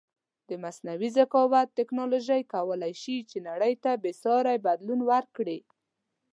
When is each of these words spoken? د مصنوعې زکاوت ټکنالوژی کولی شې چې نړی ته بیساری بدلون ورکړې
د 0.49 0.51
مصنوعې 0.63 1.09
زکاوت 1.17 1.67
ټکنالوژی 1.77 2.41
کولی 2.53 2.93
شې 3.01 3.17
چې 3.29 3.37
نړی 3.49 3.73
ته 3.83 3.91
بیساری 4.03 4.57
بدلون 4.65 4.99
ورکړې 5.11 5.59